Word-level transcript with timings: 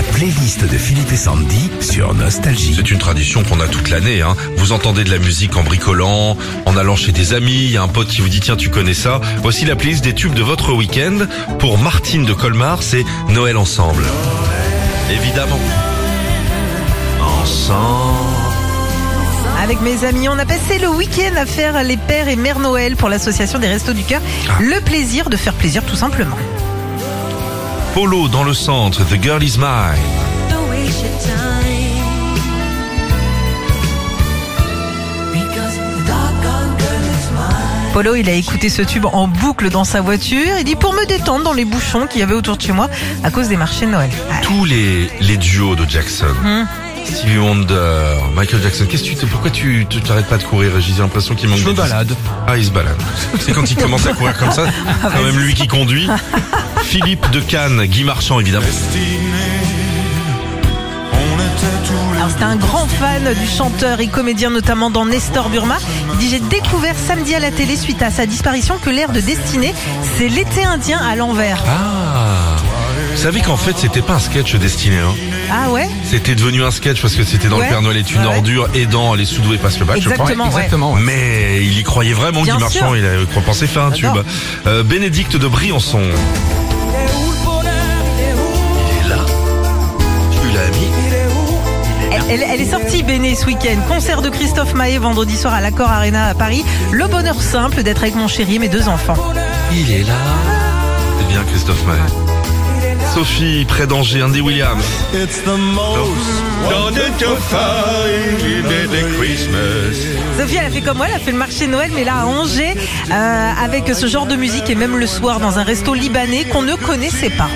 la 0.00 0.12
playlist 0.12 0.64
de 0.64 0.78
Philippe 0.78 1.12
et 1.12 1.16
Sandy 1.16 1.70
sur 1.80 2.14
Nostalgie. 2.14 2.72
C'est 2.74 2.90
une 2.90 2.98
tradition 2.98 3.42
qu'on 3.42 3.60
a 3.60 3.68
toute 3.68 3.90
l'année. 3.90 4.22
Hein. 4.22 4.34
Vous 4.56 4.72
entendez 4.72 5.04
de 5.04 5.10
la 5.10 5.18
musique 5.18 5.56
en 5.56 5.62
bricolant, 5.62 6.38
en 6.64 6.76
allant 6.76 6.96
chez 6.96 7.12
des 7.12 7.34
amis, 7.34 7.64
il 7.64 7.70
y 7.72 7.76
a 7.76 7.82
un 7.82 7.88
pote 7.88 8.08
qui 8.08 8.22
vous 8.22 8.30
dit 8.30 8.40
tiens 8.40 8.56
tu 8.56 8.70
connais 8.70 8.94
ça. 8.94 9.20
Voici 9.42 9.66
la 9.66 9.76
playlist 9.76 10.02
des 10.02 10.14
tubes 10.14 10.32
de 10.32 10.42
votre 10.42 10.72
week-end. 10.72 11.26
Pour 11.58 11.76
Martine 11.76 12.24
de 12.24 12.32
Colmar, 12.32 12.82
c'est 12.82 13.04
Noël 13.28 13.58
ensemble. 13.58 14.04
Évidemment. 15.10 15.60
Ensemble. 17.42 18.30
Avec 19.62 19.82
mes 19.82 20.04
amis, 20.04 20.30
on 20.30 20.38
a 20.38 20.46
passé 20.46 20.78
le 20.78 20.88
week-end 20.88 21.36
à 21.36 21.44
faire 21.44 21.82
les 21.82 21.98
pères 21.98 22.28
et 22.28 22.36
mères 22.36 22.58
Noël 22.58 22.96
pour 22.96 23.10
l'association 23.10 23.58
des 23.58 23.68
Restos 23.68 23.92
du 23.92 24.04
Cœur. 24.04 24.22
Ah. 24.48 24.52
Le 24.60 24.80
plaisir 24.80 25.28
de 25.28 25.36
faire 25.36 25.54
plaisir 25.54 25.84
tout 25.84 25.96
simplement. 25.96 26.38
Polo 27.94 28.28
dans 28.28 28.44
le 28.44 28.54
centre, 28.54 29.04
The 29.04 29.20
Girl 29.20 29.42
Is 29.42 29.58
Mine. 29.58 29.98
Polo, 37.92 38.14
il 38.14 38.28
a 38.28 38.32
écouté 38.34 38.68
ce 38.68 38.82
tube 38.82 39.06
en 39.12 39.26
boucle 39.26 39.68
dans 39.68 39.82
sa 39.82 40.00
voiture. 40.00 40.56
Il 40.58 40.64
dit 40.64 40.76
pour 40.76 40.92
me 40.92 41.04
détendre 41.06 41.44
dans 41.44 41.52
les 41.52 41.64
bouchons 41.64 42.06
qu'il 42.06 42.20
y 42.20 42.22
avait 42.22 42.34
autour 42.34 42.56
de 42.56 42.62
chez 42.62 42.72
moi 42.72 42.88
à 43.24 43.30
cause 43.30 43.48
des 43.48 43.56
marchés 43.56 43.86
de 43.86 43.90
Noël. 43.90 44.10
Ah, 44.30 44.36
Tous 44.42 44.64
les, 44.64 45.10
les 45.20 45.36
duos 45.36 45.74
de 45.74 45.88
Jackson. 45.88 46.26
Stevie 47.04 47.38
Wonder, 47.38 48.14
Michael 48.34 48.62
Jackson. 48.62 48.86
Qu'est-ce 48.88 49.02
que 49.10 49.18
tu, 49.18 49.26
pourquoi 49.26 49.50
tu, 49.50 49.86
tu 49.90 50.00
t'arrêtes 50.00 50.28
pas 50.28 50.38
de 50.38 50.44
courir 50.44 50.70
J'ai 50.78 51.02
l'impression 51.02 51.34
qu'il 51.34 51.48
manque 51.48 51.58
Je 51.58 51.66
me 51.66 51.72
balade. 51.72 52.14
Ah, 52.46 52.56
il 52.56 52.64
se 52.64 52.70
balade. 52.70 52.96
C'est 53.40 53.52
quand 53.52 53.68
il 53.68 53.76
commence 53.76 54.06
à 54.06 54.12
courir 54.12 54.36
comme 54.38 54.52
ça, 54.52 54.66
c'est 54.66 55.08
quand 55.08 55.22
même 55.24 55.38
lui 55.38 55.54
qui 55.54 55.66
conduit. 55.66 56.08
Philippe 56.84 57.30
de 57.30 57.40
Cannes, 57.40 57.84
Guy 57.86 58.04
Marchand 58.04 58.40
évidemment. 58.40 58.66
Alors 62.16 62.30
c'était 62.30 62.44
un 62.44 62.56
grand 62.56 62.86
fan 62.86 63.32
du 63.34 63.46
chanteur 63.46 64.00
et 64.00 64.08
comédien 64.08 64.50
notamment 64.50 64.90
dans 64.90 65.06
Nestor 65.06 65.48
Burma. 65.48 65.76
Il 66.12 66.18
dit 66.18 66.30
j'ai 66.30 66.40
découvert 66.40 66.94
samedi 66.96 67.34
à 67.34 67.38
la 67.40 67.50
télé 67.50 67.76
suite 67.76 68.02
à 68.02 68.10
sa 68.10 68.26
disparition 68.26 68.76
que 68.78 68.90
l'air 68.90 69.10
de 69.12 69.20
destinée 69.20 69.74
c'est 70.16 70.28
l'été 70.28 70.64
indien 70.64 70.98
à 70.98 71.16
l'envers. 71.16 71.62
Ah 71.68 72.56
Vous 73.12 73.22
savez 73.22 73.40
qu'en 73.40 73.56
fait 73.56 73.76
c'était 73.78 74.02
pas 74.02 74.14
un 74.14 74.18
sketch 74.18 74.54
destiné. 74.56 74.98
Hein. 74.98 75.14
Ah 75.50 75.70
ouais? 75.70 75.88
C'était 76.04 76.34
devenu 76.34 76.62
un 76.64 76.70
sketch 76.70 77.00
parce 77.00 77.14
que 77.14 77.24
c'était 77.24 77.48
dans 77.48 77.56
Ouais. 77.58 77.64
le 77.66 77.70
Père 77.70 77.82
Noël 77.82 77.96
est 77.96 78.10
une 78.10 78.20
Ouais, 78.20 78.26
ordure 78.36 78.68
et 78.74 78.86
dans 78.86 79.14
Les 79.14 79.24
Soudous 79.24 79.54
et 79.54 79.58
passe 79.58 79.78
le 79.78 79.84
bac, 79.84 79.96
je 80.00 80.08
crois. 80.10 80.12
Exactement, 80.30 80.44
ouais. 80.44 80.50
Exactement. 80.50 80.92
ouais. 80.94 81.00
Mais 81.02 81.58
il 81.62 81.78
y 81.78 81.82
croyait 81.82 82.12
vraiment, 82.14 82.42
Bien 82.42 82.56
Guy 82.56 82.60
Marchand, 82.62 82.78
sûr. 82.94 82.96
il 82.96 83.04
a 83.04 83.40
pensé 83.42 83.66
faire 83.66 83.84
un 83.84 83.90
tube. 83.90 84.08
Euh, 84.66 84.82
Bénédicte 84.82 85.36
de 85.36 85.48
Briançon. 85.48 86.02
Elle, 92.32 92.60
est 92.60 92.70
sortie 92.70 93.02
Béné 93.02 93.34
ce 93.34 93.44
week-end. 93.44 93.76
Concert 93.88 94.22
de 94.22 94.28
Christophe 94.28 94.74
Maé 94.74 94.98
vendredi 94.98 95.36
soir 95.36 95.52
à 95.52 95.60
l'Accord 95.60 95.90
Arena 95.90 96.28
à 96.28 96.34
Paris. 96.34 96.64
Le 96.92 97.08
bonheur 97.08 97.42
simple 97.42 97.82
d'être 97.82 98.02
avec 98.02 98.14
mon 98.14 98.28
chéri 98.28 98.54
et 98.54 98.58
mes 98.60 98.68
deux 98.68 98.88
enfants. 98.88 99.16
Il 99.72 99.90
est 99.90 100.04
là. 100.04 100.14
C'est 101.18 101.26
bien 101.26 101.42
Christophe 101.42 101.84
Maé. 101.86 101.98
Sophie, 103.12 103.64
près 103.66 103.88
d'Angers, 103.88 104.22
Andy 104.22 104.40
Williams. 104.40 104.84
Sophie, 110.38 110.56
elle 110.56 110.66
a 110.66 110.70
fait 110.70 110.82
comme 110.82 110.98
moi, 110.98 111.06
elle 111.08 111.16
a 111.16 111.18
fait 111.18 111.32
le 111.32 111.38
marché 111.38 111.66
de 111.66 111.72
Noël, 111.72 111.90
mais 111.92 112.04
là 112.04 112.20
à 112.20 112.26
Angers, 112.26 112.76
euh, 113.10 113.50
avec 113.60 113.92
ce 113.92 114.06
genre 114.06 114.26
de 114.26 114.36
musique 114.36 114.70
et 114.70 114.76
même 114.76 114.96
le 114.96 115.08
soir 115.08 115.40
dans 115.40 115.58
un 115.58 115.64
resto 115.64 115.94
libanais 115.94 116.44
qu'on 116.44 116.62
ne 116.62 116.76
connaissait 116.76 117.30
pas. 117.30 117.50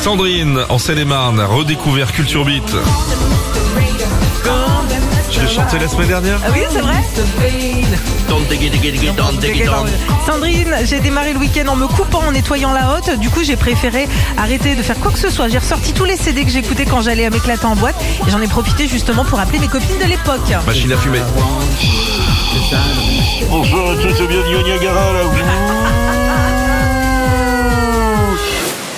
Sandrine, 0.00 0.60
en 0.68 0.78
Seine-et-Marne, 0.78 1.40
a 1.40 1.46
redécouvert 1.46 2.12
Culture 2.12 2.44
Beat. 2.44 2.76
Chanté 5.66 5.80
la 5.80 5.88
semaine 5.88 6.06
dernière 6.06 6.38
Ah 6.44 6.50
oui, 6.52 6.60
c'est 6.70 6.80
vrai 6.80 6.94
Sandrine, 10.24 10.76
j'ai 10.84 11.00
démarré 11.00 11.32
le 11.32 11.40
week-end 11.40 11.66
en 11.66 11.74
me 11.74 11.88
coupant, 11.88 12.20
en 12.20 12.30
nettoyant 12.30 12.72
la 12.72 12.94
hotte. 12.94 13.18
Du 13.18 13.30
coup, 13.30 13.42
j'ai 13.42 13.56
préféré 13.56 14.08
arrêter 14.36 14.76
de 14.76 14.82
faire 14.82 14.98
quoi 15.00 15.10
que 15.10 15.18
ce 15.18 15.28
soit. 15.28 15.48
J'ai 15.48 15.58
ressorti 15.58 15.92
tous 15.92 16.04
les 16.04 16.16
CD 16.16 16.44
que 16.44 16.50
j'écoutais 16.50 16.84
quand 16.84 17.00
j'allais 17.02 17.28
m'éclater 17.30 17.66
en 17.66 17.74
boîte. 17.74 17.96
Et 18.28 18.30
j'en 18.30 18.40
ai 18.40 18.46
profité 18.46 18.86
justement 18.86 19.24
pour 19.24 19.40
appeler 19.40 19.58
mes 19.58 19.66
copines 19.66 19.98
de 19.98 20.04
l'époque. 20.04 20.48
Machine 20.66 20.92
à 20.92 20.96
fumer. 20.98 21.20
Bonjour 23.50 23.90
à 23.90 23.94
tous, 23.96 24.14
c'est 24.16 24.26
bien 24.28 24.42
du 24.42 24.64
Niagara 24.64 25.12
là. 25.14 25.20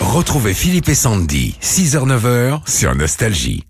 Retrouvez 0.00 0.54
Philippe 0.54 0.88
et 0.88 0.94
Sandy, 0.94 1.56
6h-9h 1.60 2.60
sur 2.66 2.94
Nostalgie. 2.94 3.64